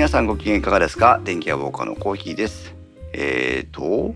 [0.00, 1.20] 皆さんご機嫌いかがですか？
[1.24, 2.74] 電気屋ウォーカーのコーヒーです。
[3.12, 4.14] えーと、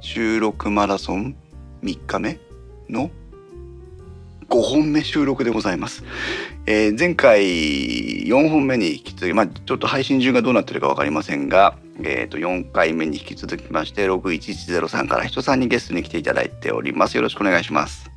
[0.00, 1.36] 収録マラソン
[1.84, 2.40] 3日目
[2.90, 3.12] の
[4.48, 6.02] 5本目収録でございます。
[6.66, 7.44] えー前回
[8.26, 17.16] 4本目に引き続き、まあ、ちょっと配信順がどうなってるかわかりませんが、えー、と4回目に引き続きまして61103から人さんにゲストに来ていただいております。
[17.16, 18.13] よろしくお願いします。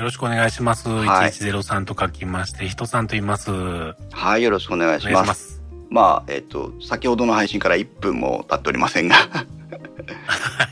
[0.00, 0.88] よろしくお願いします。
[0.88, 3.50] はい1103と書きまして、人さんと言います。
[3.50, 5.24] おはい、よろしくお願いします。
[5.24, 5.62] します。
[5.90, 9.22] まあ、えっ、と、先ほどの配信から1分も経っておりませんが、は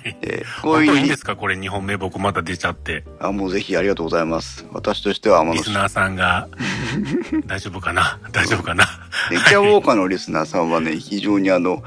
[0.02, 0.16] い。
[0.22, 1.36] えーこういういいんですか？
[1.36, 3.04] これ2本目僕また出ちゃって。
[3.20, 4.64] あ、もうぜひありがとうございます。
[4.72, 6.48] 私としては、あの、リスナーさんが、
[7.44, 8.18] 大丈夫かな？
[8.32, 8.86] 大丈夫かな？
[9.28, 11.82] デキャウォーカーのリスナーさんはね、非常にあの、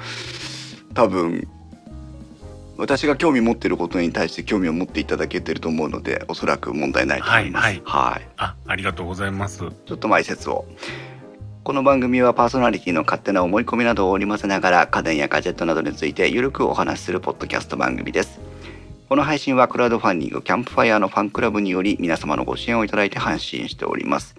[0.94, 1.48] 多分、
[2.82, 7.64] 私が興味持っていることに対して興味を持っていただけてると思うので、おそらく問題ないと思います。
[7.64, 8.28] はいはい。
[8.38, 9.60] あ、ありがとうございます。
[9.60, 10.66] ちょっと前説を。
[11.64, 18.40] この番組はパーソナリティの勝手な思い込みなどを織り交ぜながら家電やガジェットなどについてゆるくお話しするポッドキャスト番組です。
[19.10, 24.34] この配信はクラウドファンディングキャンプファイヤーのファンクラブにより皆様のご支援をいただいて配信しております。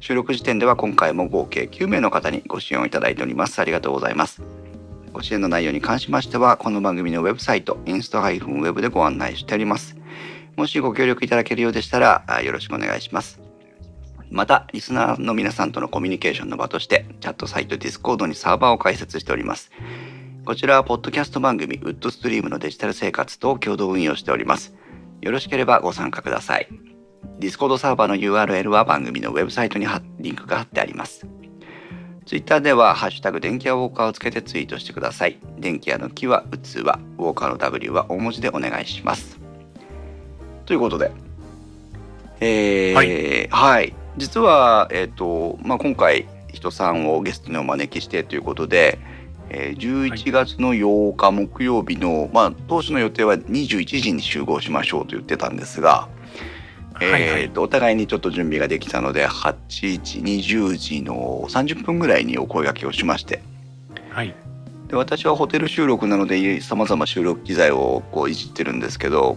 [0.00, 3.60] 収録時点では今回も合計9名の方にご支援をいただいております。
[3.60, 4.40] ありがとうございます。
[5.14, 9.96] ご支援の内容に関しましてはこの番組のウェブサイトインスト -web でご案内しております。
[10.56, 13.40] もしご協力いただけるようでしたらよろしくお願いします。
[14.28, 19.70] また、リスナーの皆さんとのコミュニケーションの場として、チャットサイト Discord にサーバーを開設しております。
[20.44, 24.74] こちらは、ポッドキャスト番組、ウッドストリームのデジタル生活と共同運用しております。
[25.20, 26.68] よろしければご参加ください。
[27.38, 29.86] Discord サーバーの URL は番組のウェブサイトに
[30.18, 31.28] リンクが貼ってあります。
[32.26, 35.38] Twitter では、ハッシュタグ電気屋ウォーカーをつけてツイートしてください。
[35.58, 39.38] 電気屋の木は器、ウォーカーの W は大文字でお願いします。
[40.64, 41.12] ということで、
[42.40, 48.98] えー、はい、実は、えっ、と、まあ、今回、人さんをゲストにお招きしてということで、
[49.50, 56.08] えー、11月の8日木曜日の、まあ、当初の予定は21時に集合しましょうと言ってたんですが、
[56.94, 63.42] はいはいえーとお互いにちょっと準備ができたので8時20時の30分ぐらいにお声掛けをしまして
[64.10, 64.34] はい。
[64.88, 69.36] で私はホテル収録なのでさまざま収録機材をこういじってるんですけど、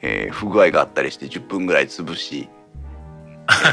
[0.00, 2.48] えー不具合があったりして10分ぐらい潰し、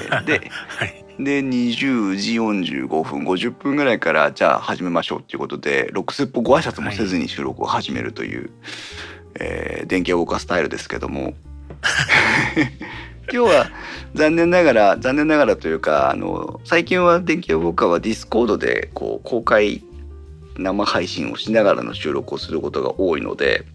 [0.10, 1.06] えーで はい。
[1.20, 8.50] で20時45分50分ぐらいからじゃあ始めましょうっていうことで6スッポご挨拶もせずに収録を始めるという、
[9.40, 11.34] えー電気ウォーカースタイルですけども
[13.32, 13.70] 今日は
[14.16, 19.84] 残念ながら残念ながらというかあの最近は電気ウォーカーはディスコードでこう公開
[20.58, 23.66] 生配信をしながらの収録をすることが多いので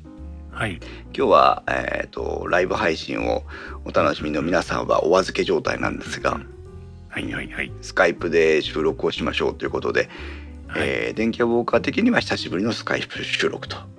[0.55, 0.79] はい。
[1.13, 3.43] 今日は、えー、とライブ配信を
[3.85, 6.41] お楽しみの皆さんはお預け状態なんですが、
[7.09, 7.73] はいはいはい。
[7.83, 10.09] スカイプで収録をしましょうということで、
[10.69, 13.94] はいえー電気ウォーカー的には久しぶりのスカイプ収録と。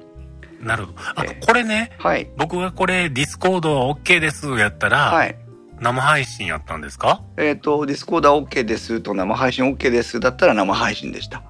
[0.65, 0.99] なるほど。
[1.15, 2.27] あえ、これね、はい。
[2.37, 5.37] 僕がこれ、ディスコード OK ですやったら、はい。
[5.79, 7.21] 生配信やったんですか？
[7.37, 11.43] えっ、と、ディスコード OK ですと生配信 OK ですだったら生配信でした。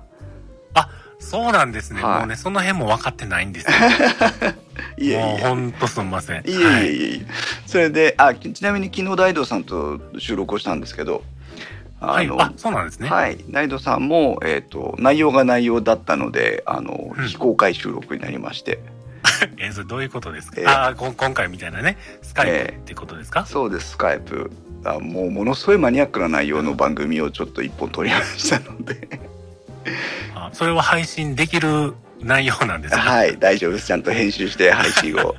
[1.18, 2.04] そうなんですね。
[2.04, 3.72] はいもうね、その辺も分かってないんですよ。
[5.00, 5.18] いえいえ。
[5.18, 6.42] もうほんとすんません。
[6.42, 7.26] いえいえいえいえ。
[7.66, 11.24] それで、あ、ちなみに昨日大道さんと収録をしたんですけど、
[12.00, 12.30] はい。
[12.30, 12.40] はい。
[12.42, 13.10] あ、そうなんですね。
[13.10, 18.80] はい、大道さんも、えっ、と、内容が内容だったので、あの、うん非公開収録になりまして、
[19.58, 24.52] え、それどういうことですか、えーああ、今回みたいなね、スカイプってことですか、そうです、スカイプ。
[24.84, 29.08] あもう、ものすごいマニアックな内容の番組をちょっと一本取りましたので、
[30.36, 33.88] あそれは配信できる内容なんですかはい、大丈夫です。
[33.88, 35.36] ちゃんと編集して配信を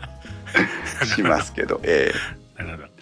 [1.05, 2.43] しますけど、えなるほど。
[2.43, 2.46] ー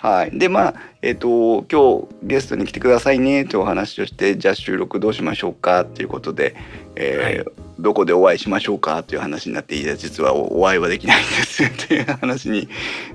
[0.05, 0.39] はい。
[0.39, 6.55] で、まあ、えっ、と、今日ゲストに来てくださいねというお話をして、じゃあ収録どうしましょうかっていうことで、
[6.95, 12.69] えーどこでお会いしましょうかという話になって、いや、実はおお会いはできないんですっていう話に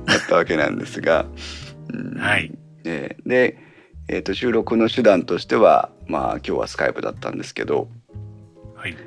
[0.06, 1.25] なったわけなんですが、
[1.94, 2.52] うんはい。
[2.84, 3.58] でで、
[4.10, 7.88] えー、と収録の手段としてはまあ今日はスカイプだったんですけど
[8.75, 8.98] はい。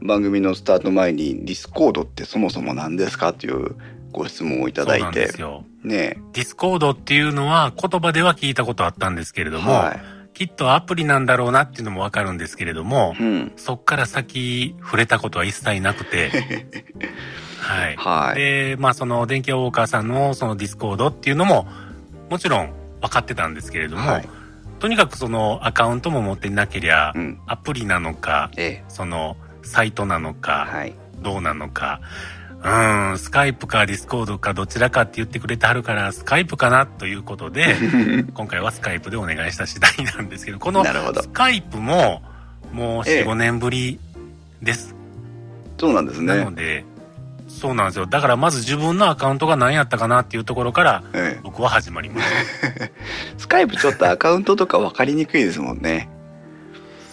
[0.00, 3.74] 番組のスタート前に「ディスコードってそもそも何ですか?」という
[4.12, 5.64] ご質問をいただそうなんいてですよ。
[5.82, 9.96] ねディスコードっていうのは言葉では聞いたことあったんですけれども、は
[10.34, 16.30] きっとアプリなんだろうなっていうのもわかるんですけれどもい、、うん、そっから先触れたことは一切なくて、
[17.60, 17.96] はい。
[17.96, 18.38] はい。
[18.38, 21.68] で、まあその電気屋ウォーカーさんのそのディスコードっていうのも、
[22.30, 24.28] もちろん分かってたんですけれども、はい。
[24.78, 27.38] とにかくそのアカウントも持ってなけりゃ、うん。
[27.46, 30.94] アプリなのか、えそのサイトなのえか、はい。
[31.20, 32.00] どうなのか、
[32.62, 37.74] うん、スカイプかディスコードかどちらかって言ってくれてはるから、スカイプかなということで、
[38.34, 42.22] 今回はスカイプでお願いした次第なんですけど、このスカイプも、
[42.72, 43.98] もうええ4、5年ぶり
[44.62, 44.94] です。
[45.78, 46.54] そうなんですねなの。
[46.54, 46.84] で、
[47.48, 48.06] そうなんですよ。
[48.06, 52.28] だからまず自分のアカウントが何やったかなっていうところからええ僕は始まります。
[53.38, 56.08] スカイプちょっとアカウントとか分かりにくいですもんね。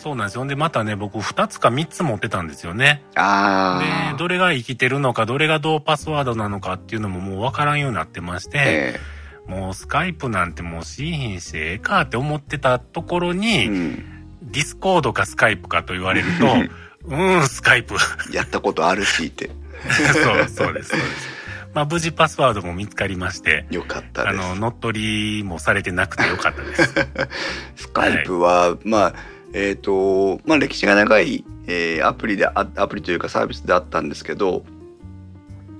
[0.07, 0.45] そうなんですよ。
[0.45, 3.03] で、またね、僕2つか3つ持ってたんですよね。
[3.15, 4.13] ああ。
[4.13, 8.99] で、どれが生きてるのか、どれがどうパスワードなのかっていうのももうわからんようになってまして、え
[9.47, 14.03] もうスカイプなんてもうしいひんしてええかって思ってたところえに、うん。
[14.43, 16.45] ディスコードかスカイプかと言われると、
[17.03, 17.95] うーん、スカイプ。
[18.31, 19.49] やったことあるしって。
[20.13, 21.37] そう、そうです、そうです。
[21.73, 24.43] まあ、無事パスワードも見つかりまして、よかったです。
[24.43, 26.93] あの、乗っ取りもされてなくてよかったです。
[27.75, 29.13] スカイプは、まあ、
[29.59, 34.63] えっ、と、まあ歴史が長い、えーアプリであ、アプリというかサービスであったんですけど、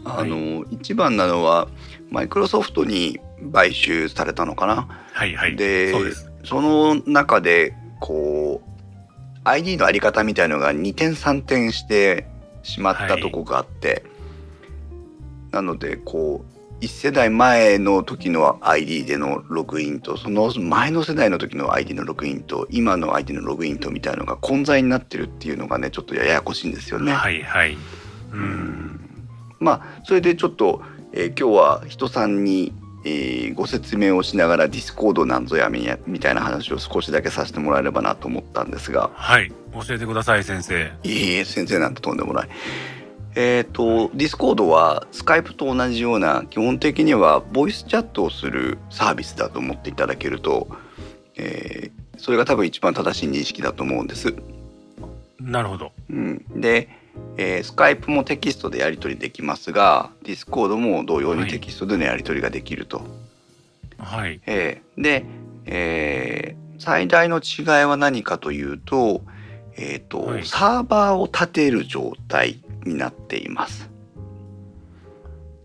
[0.04, 1.68] あの、一番なのは、
[2.10, 3.20] マイクロソフトに
[3.54, 4.88] 買収されたのかな？
[5.14, 5.56] はいはい。
[5.56, 5.94] で
[6.44, 8.70] その中で、こう、
[9.44, 12.26] ID のあり方みたいのが2点3点して
[12.64, 14.04] しまったとこがあって、
[15.52, 27.14] なので、こう、1世代前の時の ID でのログインと、その前の世代の時の ID のログインと、今の ID のログインとみたいのが混在になってるっていうのがね、ちょっとややこしいんですよね。
[27.14, 27.78] はいはい。
[28.32, 29.28] うん。
[29.60, 30.82] まあ、それでちょっと、
[31.14, 32.74] えー今日はヒトサンに、
[33.06, 39.52] えーご説明をしながらディスコードなんぞやみやみたいな話を少しだけさせてもらえればなと思ったんですが、はい。
[39.74, 40.92] 教えてください、先生。
[41.04, 42.50] いえいえ、先生なんてとんでもない。
[43.40, 50.68] えっ、と、ディスコードはスカイプと同じような基本的にはボイスチャットをするサービスだと思っていただけると、
[51.38, 54.34] えーそれが多分一番正しい認識だと思うんです。
[55.40, 55.92] なるほど。
[56.10, 56.90] うん、で、
[57.38, 63.06] えースカイプもテキストでやり取りできますが、ディスコードも同様にテキストでのやり取りができると。
[64.00, 64.42] はい。
[64.48, 65.26] えーで、
[65.68, 69.22] えー最大の違いは何かというと、
[69.78, 73.90] えっ、と、はいサーバーを立てる状態になっています。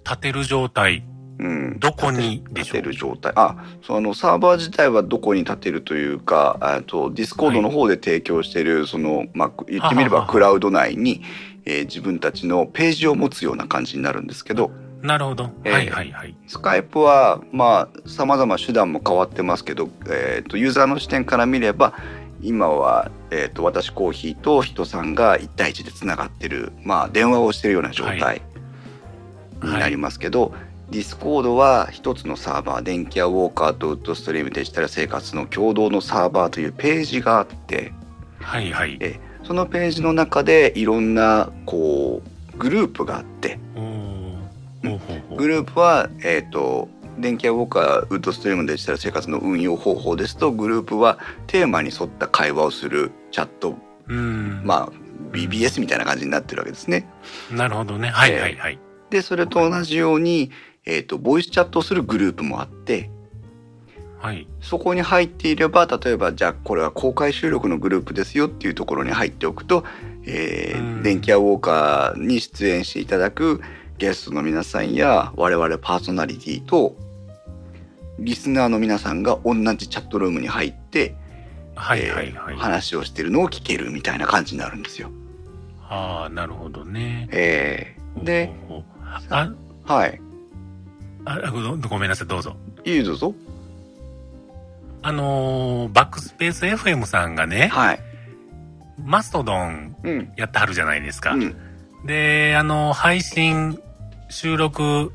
[0.04, 1.04] 立てる状態。
[1.38, 3.32] うん、どこに立てる状態。
[3.34, 11.22] あ、そのサーバー自体はどこに立てるというか、あとディスコードの方で提供している、そのまあ言ってみれはははばクラウド内に、
[11.64, 14.70] えー自分たちのページを持つような感じになるんですけど、
[15.02, 15.50] なるほど。
[15.64, 16.36] えーはいはいはい。
[16.46, 21.94] スカイプはまあ様々手段も変わってますけど、えー、とユーザーの視点から見れば
[22.42, 28.42] 今は、えー、と私コーヒーとヒトサンが1対1でつながってる、まあ、電話をしてるような状態はい。
[29.62, 30.52] になりますけど、
[30.90, 37.92] ディスコードは一つのサーバー電気屋ウォーカーとウッドストリームデジタル生活の共同のサーバーというページがあって
[38.40, 38.98] はいはい。
[39.00, 42.22] えそのページの中でいろんなこ
[42.54, 43.58] うグループがあって
[45.36, 46.88] グループは、えー、と
[47.18, 53.76] 電気屋ウォーカーウッドストリームデジタル生活の運用方法ですとグループはテーマに沿った会話をするチャット
[54.08, 54.62] うん。
[54.64, 54.92] まあ
[55.32, 57.08] BBS みたいな感じになってるわけですね。
[57.50, 58.08] なるほどね。
[58.08, 58.78] はいはいはい。
[59.10, 60.50] でそれと同じように、
[60.84, 63.10] えー、とボイスチャットをするグループもあって
[64.18, 64.46] はい。
[64.60, 69.84] そこに入っていれば例えばじゃあこれは公開収録のグループですよっていうところに入っておくと、
[70.24, 73.60] えーうん電気屋ウォーカーに出演していただく
[74.02, 76.96] ゲストの皆さんや我々パーソナリティと
[78.18, 81.14] リスナーの皆さんが同じチャットルームに入って、
[81.76, 82.56] はいえーはいはい。
[82.56, 85.08] 話をしてるのを聞けるみたいな感じになるんですよ。
[85.88, 87.28] ああ、なるほどね。
[87.30, 88.52] えーで、
[89.30, 89.52] あ、
[89.84, 90.20] はい。
[91.24, 92.56] あごごめんなさい、どうぞ。
[92.84, 93.36] いいぞぞ。
[95.02, 98.00] あのーバックスペース FM さんがね、はい。
[99.04, 100.32] マストドンうん。
[100.36, 101.34] やってはるじゃないですか。
[101.34, 101.56] うん。
[102.04, 103.78] で、あの、配信、
[104.32, 105.12] 収録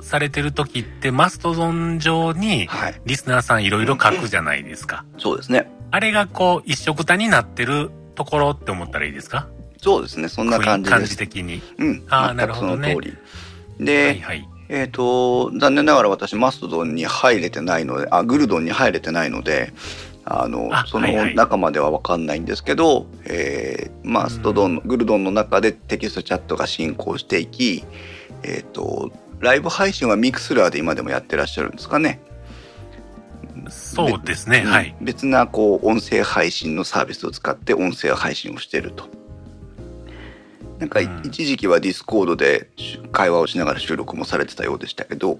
[0.00, 3.00] されてる時って、マストドン上に、はい。
[3.06, 5.04] リスナーさんいろいろ書くじゃないですか。
[5.18, 5.70] そうですね。
[5.90, 9.46] あれがこう、一色たになってるところって思ったらいいですか？
[9.78, 10.28] そうですね。
[10.28, 11.12] そんな感じ感です。
[11.12, 11.60] じ的に。
[11.78, 12.02] うん。
[12.08, 13.12] あー全くそのなるほど通
[13.78, 13.84] り。
[13.84, 14.48] で、はいはい。
[14.70, 19.74] えっ、と、残念ながら私、マストドンに入れてないので、あ、グルドンに入れてないので、
[20.24, 27.84] あの、あそのはいはい中まではわかんないんですけど、えーマストドン、グルドンの中でテキストチャットが進行していき、
[28.44, 29.10] えっ、と、
[29.40, 32.20] ライブ配信は Mixlr で今でもやってらっしゃるんですかね？
[33.68, 34.62] そうですね。
[34.64, 34.96] うんはい。
[35.00, 39.08] 別な、こう、音声配信のサービスを使って音声配信をしてると。
[40.78, 45.38] なんか、うん一時期はディスコードでし会話をしながら収録もされてたようでしたけど、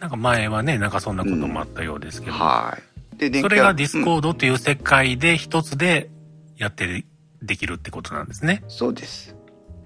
[0.00, 2.32] なんか前はね、なんかそんなこともあったようですけど。
[2.32, 2.76] は
[3.14, 3.18] い。
[3.18, 6.10] で、電気それがディスうんコードっていう世界で一つで
[6.56, 7.04] やってる
[7.42, 8.64] できるってことなんですね。
[8.66, 9.36] そうです。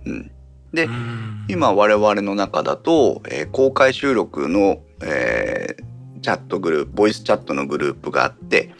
[0.06, 0.30] うん。
[0.72, 0.88] で、
[1.48, 5.88] 今我々の中だと、えー公開収録の、えー
[6.20, 8.72] チャットグループ、ボイスチャットのグループがあって、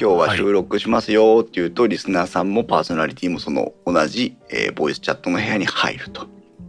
[0.00, 6.26] 今日は収録しますよっていうと、リスナーさんもパーソナリティもその同じ、えーボイスチャットの部屋に入ると。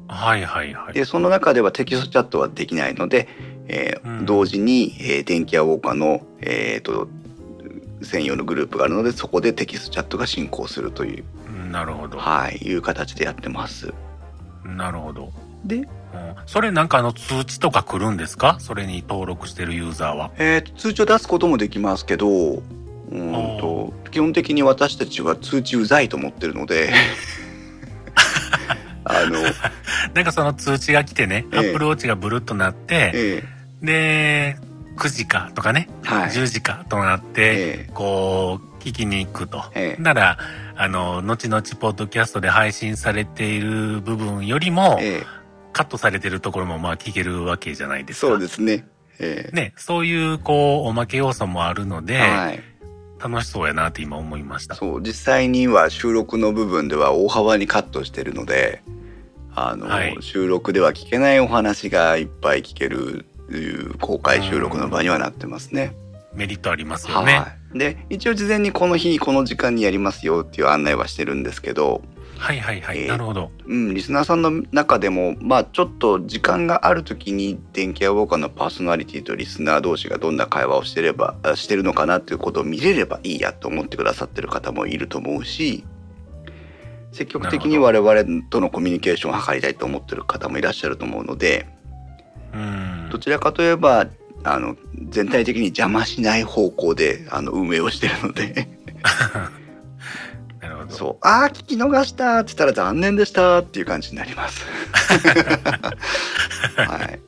[0.07, 0.93] はいはいはい。
[0.93, 3.29] で、その中ではテキストチャットはできないので、
[3.67, 7.07] えーうん同時に、えー電気屋ウォーカーの、えーと
[8.03, 12.17] 専用のグループがあるので、そこでテキストチャットが進行するという、うんなるほど。
[12.17, 13.93] はい、いう形でやってます。
[14.65, 15.31] なるほど。
[15.65, 15.87] で、うん。
[16.45, 18.57] それなんかあの通知とか来るんですか？
[18.59, 20.31] それに登録してるユーザーは。
[20.37, 26.93] えーと通知を出すこともできますけど、うーんと基本的に私たちは通知うざいと思ってるので。
[29.03, 29.41] あの、
[30.13, 31.57] なんかその通知が来てね、ええ。
[31.57, 33.43] アップルウォッチがブルッとなって、え。
[33.81, 34.57] で、
[34.97, 39.63] 9時かとかね、ーはい、10時かとなって、えこう、聞きに行くと。
[39.73, 40.37] ええなら、
[40.75, 45.41] あの、後々ポッドキャストで配信されている部分よりも、ええ
[45.73, 48.27] カットされてるところもまあ聞けるわけじゃないですか。
[48.27, 48.85] そうですね。
[49.19, 52.61] えーね、そういう、こう、おまけ要素もあるので、はい、
[53.21, 54.75] 楽しそうやなって今思いました。
[54.75, 58.81] そう実際には収録の部分では大幅にカットしてるので
[59.53, 63.25] あの、はい収録では聞けないお話がいっぱい聞ける
[63.57, 65.95] いう公開収録の場にはなってますね。
[66.33, 67.33] メリットありますよね。
[67.33, 72.01] はい、で一応事前にこの日この時間にやりますよっていう案内はしてるんですけど、
[72.37, 72.99] はいはいはい。
[72.99, 73.51] えーなるほど。
[73.67, 85.83] うん、リスナーさんの中でもまあちょっと時間がある時に電気屋ウォーカーのパーソナリティとリスナー同士がどんな会話をしてればあしてるのかなっていうことを見れればいいやと思ってくださってる方もいると思うし
[87.11, 91.67] 積極的に我々とのコミュニケーションを図りたいと思ってる方もいらっしゃると思うので
[92.53, 92.90] うん。
[93.11, 94.07] どちらかといえば
[94.43, 94.75] あの
[95.09, 98.67] 全体的に邪魔しない方向であの運営をしてるので
[100.61, 100.91] なるほど。
[100.91, 104.65] そうああ聞き逃したって言ったら残念でしたっていう感じになります。
[106.77, 107.19] はい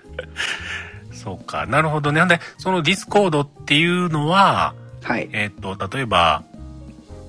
[1.23, 1.65] そうか。
[1.65, 2.19] なるほどね。
[2.19, 5.29] なんで、そのディスコードっていうのは、はい。
[5.31, 6.43] えっ、と、例えば、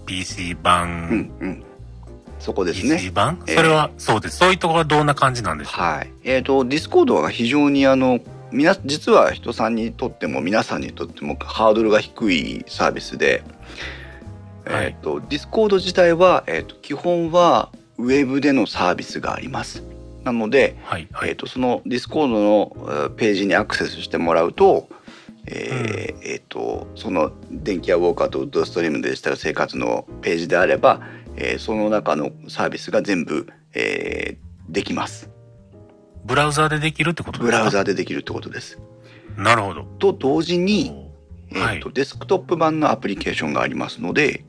[0.07, 1.63] PC 版、うんうん。
[2.41, 3.11] そこです PC ね。
[3.13, 4.39] 版、ええそれは、そうです。
[4.39, 6.11] そういうところはどんな感じなんでしょはい。
[6.25, 8.19] えっ、と、ディスコードが非常にあの、
[8.55, 13.43] みな、実は人さんにとっても皆さんにとってもハードルが低いサービスで、
[14.65, 19.83] はいえっ、と、ディスコード自体は、えっ、と、基本はウェブでのサービスがあります。
[20.23, 21.37] なので、うはい、はえっ、い。
[21.37, 24.89] と、そのディスコードのえーページにアクセスしてもらうと、
[25.47, 31.03] えーえーとその電気屋ウォーカーとウッドストリームデジタル生活のページであれば、
[31.37, 35.34] えーその中のサービスが全部、えーできます。
[36.25, 37.45] ブラウザーでできるってことですか？
[37.47, 38.79] ブラウザーでできるってことです。
[39.37, 39.85] なるほど。
[39.99, 41.09] と同時に、
[41.53, 44.45] えはいーとデスクトップ版のアプリケーションがありますので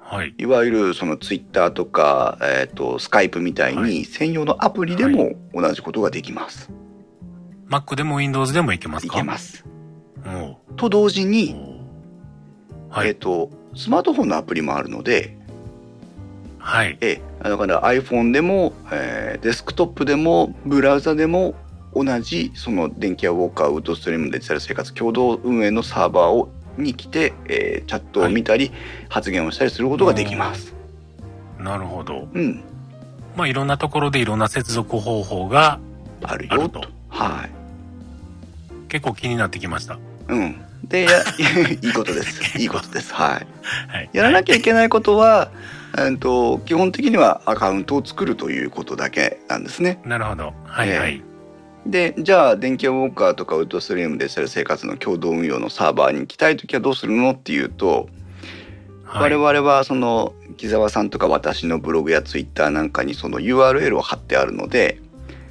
[0.00, 0.34] はい。
[0.38, 6.70] いわゆるそのツイッターとか、えー、とスカイプみたいはいに専用のアプリでも同じことができます。
[7.68, 9.64] Mac でも Windows でもいけますいかけます。
[10.76, 13.14] と同時に、えっ、はい。
[13.16, 15.36] と、スマートフォンのアプリもあるので、
[16.66, 16.98] はい。
[17.00, 21.54] ええ、だから iPhone でも、えーデスクトップでも、ブラウザでも、
[21.94, 28.72] 同じ、その電気屋ウォーカー、ウッドストリームデジタル生活共同運営のサーバーをに来て、えーチャットを見たり、
[29.08, 30.74] 発言をしたりすることができます。
[31.60, 32.26] なるほど。
[32.34, 32.64] うん、
[33.36, 35.78] まあ、いろんなところでいろんな接続方法が
[36.24, 36.80] あるよと。
[37.08, 38.88] はい。
[38.88, 40.00] 結構気になってきました。
[40.26, 40.60] うん。
[40.88, 41.10] で、や、
[41.80, 42.58] いいことです。
[42.58, 43.14] いいことです。
[43.14, 43.46] はい。
[43.86, 44.10] はい。
[44.12, 45.50] やらなきゃいけないことは、
[45.98, 50.00] えっと、基本的にはアカウントを作るということだけなんですね。
[50.04, 50.52] なるほど。
[50.64, 51.22] はいはい。
[51.86, 58.08] でじゃあ電気屋ウォーカーとかウッドストリームデジタル生活の共同運用のサーバーに行きたい時はどうするのっていうと、
[59.04, 65.00] はい、我々はその木澤さんとか私のブログやツイッターなんかにその URL を貼ってあるので、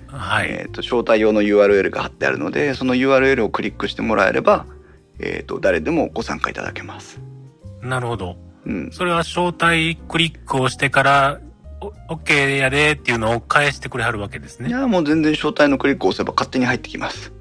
[0.08, 0.50] はい。
[0.50, 4.66] えー、と招待用の URL が貼ってあるのでその URL をクリックしてもらえれば、
[5.20, 7.20] えー、と誰でもご参加いただけます。
[7.82, 8.45] なるほど。
[8.66, 11.40] うん、それは招待クリックをしてから、
[11.82, 14.70] お OK やでっていうのを返してくれはるわけですね。
[14.70, 17.32] いやもう全然招待のクリックを押せば勝手に入ってきます。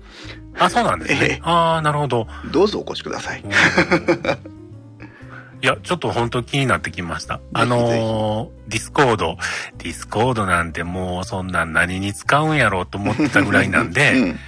[0.59, 1.41] あ、そうなんですええね。
[1.43, 2.27] ああ、なるほど。
[2.53, 3.43] どうぞお越しください。
[3.43, 4.55] うん
[5.63, 7.41] いや、ちょっと本当気になってきました。
[7.55, 9.39] あのーディスコード。
[9.79, 14.39] ディスコードなんてもうそんなん何に使うんやろうと思ってたぐらいなんで、うん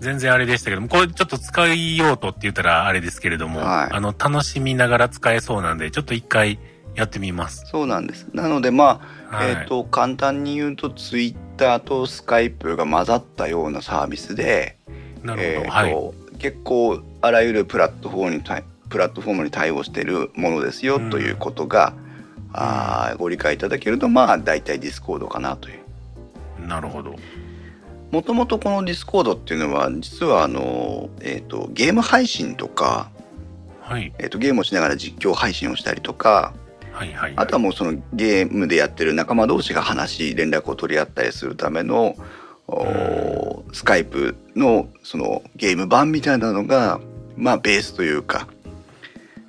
[0.00, 6.58] 全然あれでしたけども、これちょっと使いようとって言ったらあれですけれども、はいあの、楽しみながら使えそうなんで、ちょっと一回
[6.94, 7.66] やってみます。
[7.66, 8.26] そうなんです。
[8.32, 9.00] なのでま
[9.30, 9.50] あはい。
[9.50, 14.78] えー、と簡単に言うとツイッターとスカイプが混ざったようなサービスで、
[15.22, 15.66] なるほど。
[15.66, 15.90] えーはい。
[15.92, 21.94] と結構あらゆるプラットフォームに対プラットフォームに対応しているものですようんということが、
[22.52, 26.66] あーご理解いただけるとまあ大体ディスコードかなという。
[26.66, 27.14] なるほど。
[28.16, 33.10] もともとこのディスコードっていうのは実はあの、えー、とゲーム配信とか、
[33.82, 34.10] はい。
[34.18, 36.54] えっ、と、ゲームをしながら実況配信をしたりとか、
[36.92, 37.34] はいはい。
[37.36, 42.16] あとはもうそのゲームでやってる仲間同士が話、連絡を取り合ったりするための、
[42.68, 47.00] おスカイプのそのゲーム版みたいなのが、
[47.36, 48.48] まあベースというか、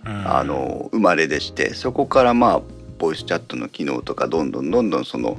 [0.05, 2.61] うんあ、の、生まれでして、そこからまあ、
[2.97, 5.37] ボイスチャットの機能とかどんどんどんどんその、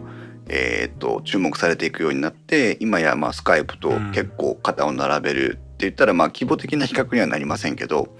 [0.48, 8.16] えっ、と、注目されていくようになって、今やまあスカイプと結構肩を並べるって言ったらまあ規模的な比較にはなりませんけど、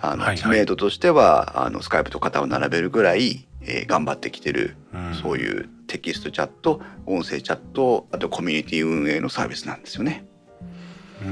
[0.00, 10.26] あの、知名度としては、あの、スカイプと肩を並べるぐらい、えー頑張ってきてるうんそういうテキストチャット、音声チャット、あとコミュニティ運営のサービスなんですよね。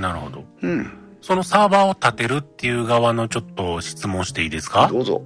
[0.01, 0.45] なるほど。
[0.62, 0.91] うん。
[1.21, 4.89] そのサーバーを立てるっていう側のちょっと質問していいですか？
[4.91, 5.23] どうぞ。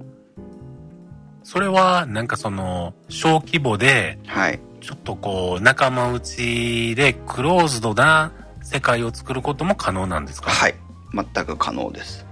[1.43, 4.59] それはなんかその小規模ではい。
[4.87, 10.49] ちょっとこう仲間内でクローズドな世界を作ることも可能なんですか？
[10.49, 10.75] はい。
[11.13, 12.25] 全く可能です。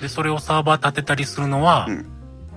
[0.00, 2.06] で、それをサーバー立てたりするのはうん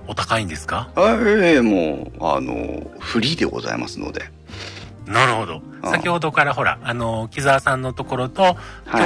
[0.08, 4.32] お高いんですか、あええもう、あの、フリーでございますので。
[5.06, 5.62] なるほど。
[5.82, 8.56] あ先ほどからほら、あの、木沢さんのところとは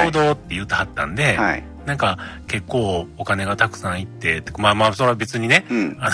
[0.07, 1.63] い共同って言ってはったんで、はい。
[1.85, 5.97] なんか結構お金がたくさんいって、まあまあそれは別にね、うん。
[5.99, 6.13] あの、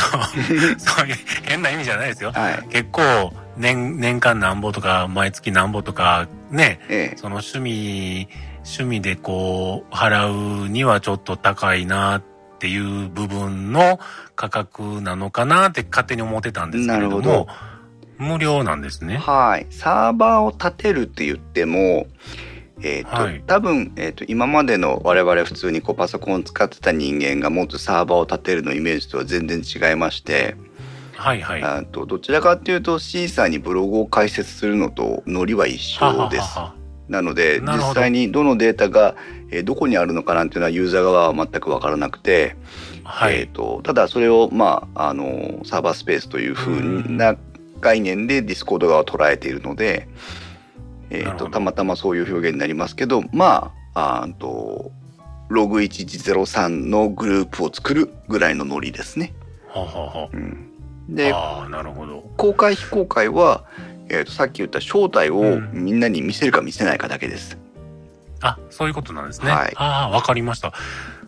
[0.80, 2.32] そういう変な意味じゃないですよ。
[2.34, 2.68] はい。
[2.70, 12.24] 結構年、年間何ぼとか毎月何ぼとかね、ええその趣味、趣味でこう払うにはちょっと高いなっ
[12.60, 14.00] ていう部分の
[14.36, 17.48] 価格なのかなって勝手に思ってたんですけれども、ど
[18.22, 19.18] 無料なんですね。
[19.18, 19.66] はい。
[19.72, 22.06] サーバーを立てるって言っても、
[22.84, 30.56] えっ、と、はい多分、えっ、と、今までの我々普通にこうパソコンを使ってた人間が持つサーバーを立てるのイメージとは全然違いまして、
[31.22, 31.62] はいはい。
[31.62, 36.58] はあとどちらかっていうとシーサーにブログを開設するのとノリは一緒ははです。
[36.58, 36.74] は
[37.08, 39.16] なのでなるほど実際にどのデータが、
[39.50, 42.56] えーどこにあるのかなんていうのはユーザー側は全くわからなくて、
[43.04, 43.42] はい。
[43.42, 47.36] えー、とただそれを、まあ、あのサーバースペースというふうな
[47.82, 50.08] 概念でディスコード側を捉えているので、
[51.12, 54.92] えー、とたまたまそういう表現になりますけどまああーと
[55.50, 59.34] ログ1103のグループを作るぐらいのノリですね。
[59.68, 60.72] はははうん、
[61.10, 62.24] でなるほど。
[62.38, 63.66] 公開非公開は、
[64.08, 67.58] えー、とさっき言った招待をうんみんなに見せるか見せないかだけです。
[68.40, 69.52] あ、そういうことなんですね。
[69.52, 70.72] はいああ、わかりました。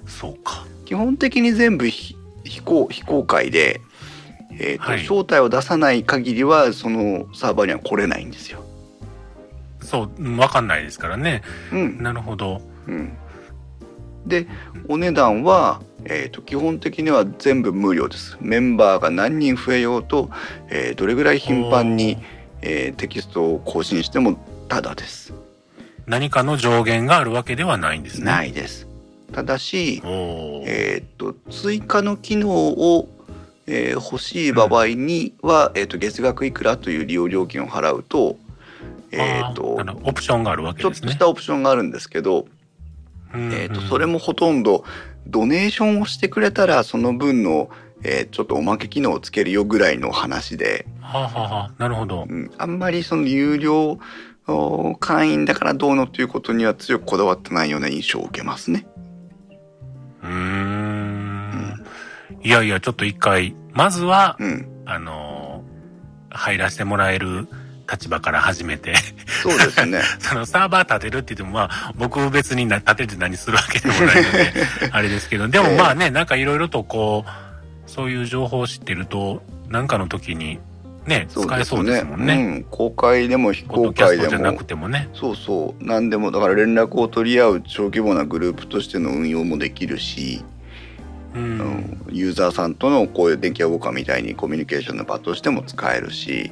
[0.08, 0.66] そうか。
[0.86, 2.16] 基本的に全部非
[2.46, 3.82] 非公非公開で、
[4.54, 8.64] えーとはい正体を出さない限りはそのサーバーには来れないんですよ。
[9.94, 11.44] そう、うんわかんないですからね。
[11.72, 12.62] うんなるほど。
[12.88, 13.14] うん、
[14.26, 14.48] で
[14.88, 18.36] お値段は、えー、と基本的には全部無料です。
[18.42, 20.32] メンバーが何人増えようと、
[20.70, 22.18] えーどれぐらい頻繁に、
[22.64, 24.36] えーテキストを更新しても
[24.68, 25.32] タダです。
[26.08, 28.26] 何かの上限があるわけではないんですね。
[28.26, 28.88] ないです。
[29.32, 33.08] ただし、えー、と追加の機能を、
[33.68, 38.38] えー欲しい場合には、えー、と月額いくらという利用料金を払うと,、
[39.14, 41.08] えー、あとーあのオプションがあるわけちょっですね。
[41.08, 42.46] としたオプションがあるんですけど、
[43.34, 44.84] うんうんえー、とそれもほとんど
[45.28, 47.70] ドネーションをしてくれたらその分の、
[48.04, 52.26] えーちょっとおまけ機能をつけるよぐらいの話で、はあ、はあはあ、なるほど。
[52.28, 53.98] うん、あんまりその有料
[54.48, 58.86] お会員だからどうのということには強くこだわってないような印象を受けますね。
[60.22, 61.86] うーん。
[62.42, 65.74] いやいや、ちょっと一回、まずは、うん、あのー
[66.36, 67.48] 入らせてもらえる
[67.94, 68.96] 立場から始めて、
[69.44, 70.02] そうですね。
[70.18, 74.54] そのサーバー立てるって言っても、まあ、僕別にな立てて何するわけでもないので、
[74.92, 80.60] あれですけど、でもまあね、なんかいろいろとこう、そういう情報を知ってると、なんかの時に、
[81.06, 82.34] ね、使えそうですもんね。
[82.34, 85.10] うん、公開でも非公開でキャストじゃなもくてもね。
[85.14, 90.44] そうそう何でもだから連絡を取り合う小規模なグループとしての運用もできるし、
[91.36, 91.40] う。
[91.40, 96.52] うんん、ユーザーさんとのこういう電気屋ウォーカーみたいにコミュニケーションの場としても使えるし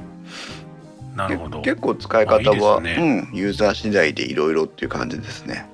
[1.14, 1.60] なるほど。
[1.62, 5.68] 結構使い方はねうん、ユーザー次第でいろいろっていう感じですね。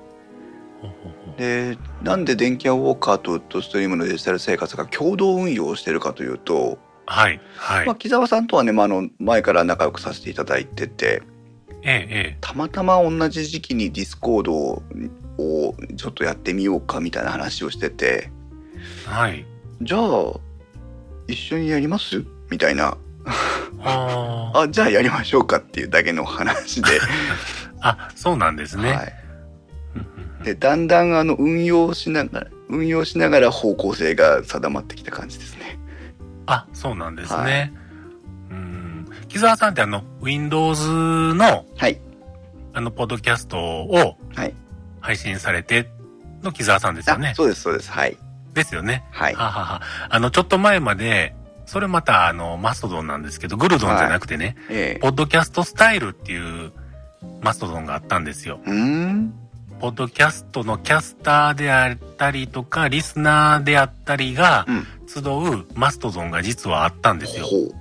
[1.37, 7.85] でなんで電気屋ウォーカーとウッドストリームのデジタル生活が共同運用をしてるかというと、はい、はい。
[7.85, 11.23] まあ、木澤さんとはね、まあ、あの前から仲良くさせていただいてて
[11.81, 18.29] ええ、えたまたま同じ時期にディスコードをちょっとやってみようかみたいな話をしてて
[19.07, 19.09] え。
[19.09, 19.45] はい。
[19.81, 20.33] じゃあ
[21.29, 22.25] 一緒にやります？
[22.49, 22.97] みたいな
[23.81, 26.89] あーあじゃあやりましょうかっていうだけの話で、
[27.81, 28.91] あ、そうなんですね。
[28.91, 29.13] はい、
[30.43, 35.79] でだんだんあの運用しながら運用しながら方向性が定まってきた感じですね。
[36.45, 37.73] あ、そうなんですはね。
[38.49, 39.09] うん。
[39.27, 41.99] 木澤さんってあの、Windows の、はい
[42.73, 44.53] あの、ポッドキャストをはい
[45.01, 45.89] 配信されて
[46.43, 47.33] の木澤さんですよあね。
[47.35, 48.17] そうですそうですはい。
[48.53, 49.05] ですよね。
[49.11, 49.35] はい。
[49.35, 49.81] ははは。
[50.09, 51.35] あの、ちょっと前まで、
[51.69, 56.71] それまた、あの、マストドンなんですけど、グルドンじゃなくてね、ええポッドキャストスタイルっていう
[57.41, 58.59] マストドンがあったんですよ。
[59.79, 64.87] ポッドキャストのキャスターであったりとか、リスナーであったりがうん。
[65.07, 67.45] 集うマストドンが実はあったんですよ。
[67.45, 67.71] ほう。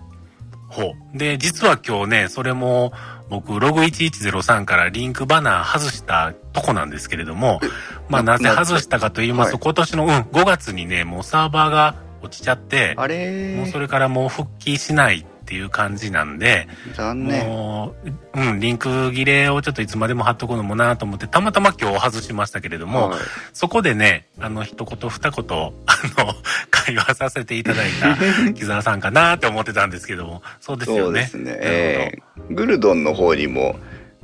[0.68, 1.18] ほう。
[1.18, 2.92] で、実は今日ね、それも
[3.28, 7.60] 僕、ログ1103からリンクバナー外したとこなんですけれども、
[8.08, 13.56] まあなぜ外したかと言いますと、はい今年の、うん、5月にね、もうサーバーが落ちちゃって、あれ？
[13.56, 17.46] もうそれからもう復帰しないっていう感じなんで、残念。
[17.46, 17.94] も
[18.34, 23.18] う、うん、リンク切れをちょっといつまでも貼っとくのもなと思って、たまたま今日外しましたけれども、はい
[23.54, 25.72] そこでね、あの、一言二言、あ
[26.18, 26.34] の、
[26.70, 28.16] 会話させていただいた
[28.52, 31.02] 木沢さんかなって思ってたんですけども、そうですよね。
[31.02, 31.44] そうですね。
[31.44, 32.12] なるほどえ
[32.50, 33.76] えグルドンの方にも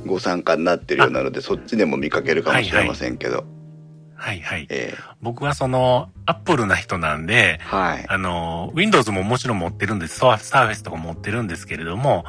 [0.07, 3.37] ご参加になってるようなので、そっちでも見かけるかもしれませんけど。
[3.37, 3.54] はいはい。
[4.71, 8.05] え僕はその、アップルな人なんでえ、はい。
[8.09, 12.25] あの、Windows ももちろん持ってるんです、サーフェスとか持ってるんですけれども、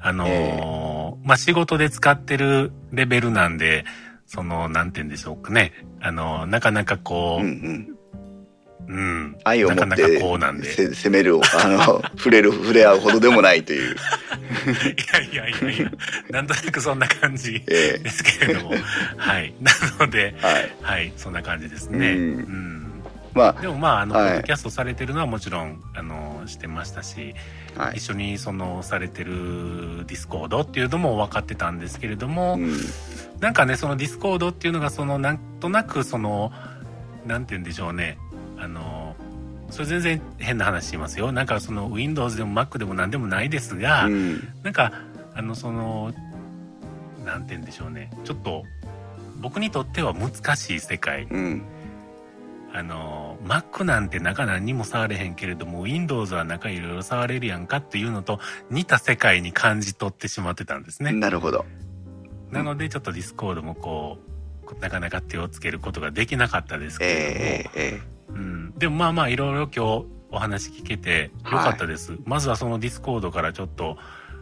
[0.00, 3.84] あの、まあ、仕事で使ってるレベルなんで、
[4.26, 5.72] その、なんて言うんでしょうかね。
[6.00, 7.96] あの、なかなかこうんうう、ん。
[8.88, 9.38] うん。
[9.44, 10.70] 愛を持っなかなかてこうなんで。
[10.70, 13.96] いせ攻める、あの、 触れる、触れ合うほどでもないという。
[15.12, 15.90] やいやいやいや、
[16.30, 18.74] なんとなくそんな感じええですけれども。
[19.16, 19.54] はい。
[19.60, 20.72] なので、はい。
[20.82, 22.12] はい、そんな感じですね。
[22.12, 22.80] うんうん
[23.32, 27.34] までもまあ、あの、はいポッドキャストされてるのはもちろん、あの、してましたし、
[27.76, 27.98] あ、はい。
[27.98, 32.76] 一緒にその、されてるディスコードっていうのも分かってたんですけれども、うん。
[33.40, 36.52] なんかね、そのディスコードっていうのが、その、なんとなく、その、
[37.26, 38.18] なんて言うんでしょうね。
[38.60, 39.16] あの、
[39.70, 41.32] それ全然変な話しますよ。
[41.32, 44.48] なんかその、Windows でも Mac でも何でもないですが、うん。
[44.62, 44.92] なんか、
[45.34, 46.12] あの、その、
[47.24, 48.10] なんて言うんでしょうね。
[48.24, 48.64] ちょっと、
[49.40, 51.24] 僕にとっては難しい世界。
[51.30, 51.62] うん。
[52.72, 58.38] あの、Mac なんて中何にも触れへんけれども、Windows は中いろいろ触れるやんかっていうのと
[58.70, 61.12] 似た世界に感じ取ってしまってたんですね。
[61.12, 61.64] なるほど。
[62.50, 64.30] なので、ちょっと Discord もこう、
[64.80, 72.16] なかなか手をつけることができなかったですけれども、えええうん、でもまあまあいろいろ今日お話聞けてよかったです。
[72.24, 73.96] まずはその Discord からちょっと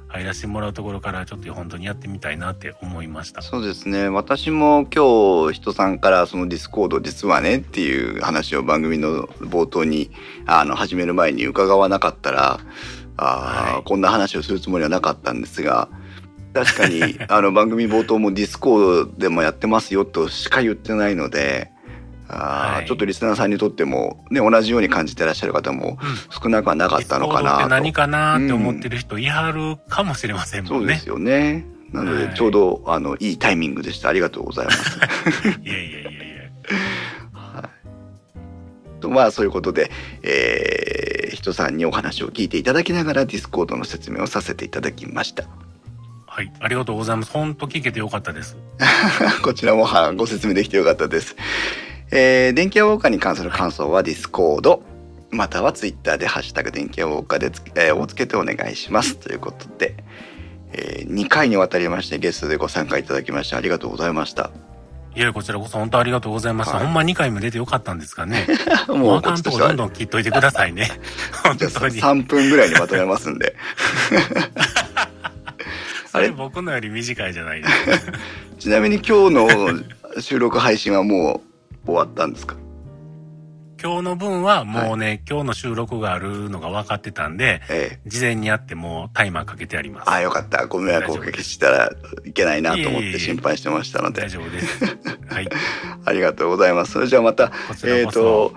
[0.08, 3.42] 入らせてもらうところからちょっと本当にやってみたいなって思いましたえ。
[3.42, 4.08] そうですね。
[4.08, 10.10] 私も今日人さんからそのディスコード実はねっていう話を番組の冒頭に
[10.46, 12.60] あの始める前に伺わなかったら、
[13.16, 15.88] あーはいこんな話をするつもりはなかったんですが、
[16.54, 21.70] 確かに あの番組冒頭もディスコードでもやってますよとしか言ってないので、
[22.28, 25.98] あーはいちょっとリスナーさんにとってもね同じように感じてらっしゃる方も
[26.30, 27.56] 少なくはなかったのかなと。
[27.60, 30.76] って何かなって思ってる人いはるかもしれませんもね。
[30.76, 31.66] そうんですよね。
[31.92, 34.08] なので、はいちょうど、あの、いいタイミングでした。
[34.08, 34.98] ありがとうございます。
[35.64, 36.18] いやいやいやいや。
[37.32, 39.00] はい。
[39.00, 39.90] と、まあ、そういうことで、
[40.22, 45.44] えー、人さんにお話を聞いていただきながら、ディスコードの説明をさせていただきました。
[46.26, 47.32] はい、ありがとうございます。
[47.32, 48.56] 本当聞けてよかったです。
[49.42, 51.36] こちらもはご説明できてよかったです。
[52.10, 54.82] えー、電気屋ウォーカーに関する感想はディスコード、
[55.30, 59.16] またはツイッターでハッシュタグ電気屋ウォーカーでつ、えーをつけてお願いします。
[59.16, 59.94] ということで、
[60.72, 64.50] えー、2回にわたりましてゲストでご参加いただきましてありがとうございました。
[65.14, 66.76] いや、こちらこそ本当ありがとうございました。
[66.76, 68.46] はいほんま2回も出てよかったんですかね。
[68.88, 70.90] ももうあかんとこどんどん切っといてくださいね。
[71.44, 72.00] 本当に。
[72.00, 73.54] 3分ぐらいにまとめますんで。
[76.12, 76.30] それ？
[76.30, 78.12] 僕のより短いじゃないですか。
[78.58, 79.48] ちなみに今日の
[80.20, 81.47] 収録配信はもう
[81.86, 82.56] 終わったんですか？
[83.80, 90.10] 今日の分はもうね、今日の収録があるのが分かってたんで、ええ事前にやってもうタイマーかけてあります。
[90.10, 90.66] ああ、よかった。
[90.66, 91.92] ご迷惑をおかけしたら
[92.24, 94.30] いけないなと思って心配してましたので大。
[94.30, 94.84] 丈夫です。
[95.32, 95.48] はい。
[96.04, 96.92] ありがとうございます。
[96.92, 97.52] それじゃあまた、
[97.84, 98.12] えっ。
[98.12, 98.52] と、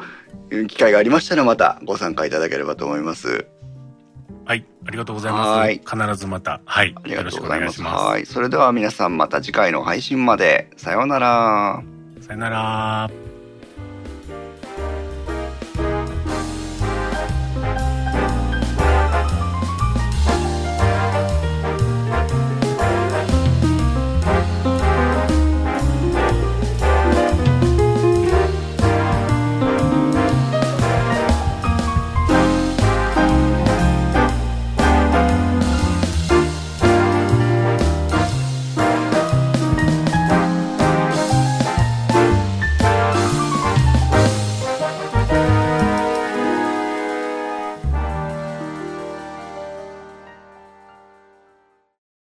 [0.67, 3.45] 機会がありましたらまたご参加いただければと思います。
[4.45, 4.65] はい。
[4.87, 6.03] ありがとうございはいます。
[6.03, 6.61] 必ずまた。
[6.65, 6.95] はい。
[6.97, 7.83] ありがとうございます。
[7.83, 8.25] はい。
[8.25, 10.71] それでは皆さんまた次回の配信まで。
[10.77, 11.83] さようなら。
[12.21, 13.30] さよなら。